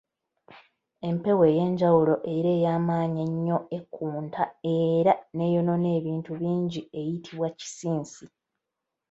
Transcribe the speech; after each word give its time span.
Empewo 1.07 1.43
ey’enjawulo 1.51 2.13
era 2.35 2.49
ey’amaanyi 2.57 3.19
ennyo 3.27 3.57
ekunta 3.77 4.43
era 4.81 5.13
n’eyonoonya 5.35 5.89
ebintu 5.99 6.31
bingi 6.41 6.81
eyitibwa 6.99 7.47
Kisinsi. 7.59 8.25